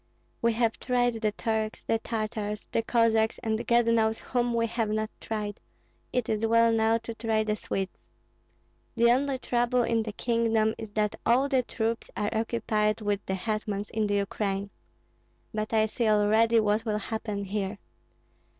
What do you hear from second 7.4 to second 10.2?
the Swedes. The only trouble in the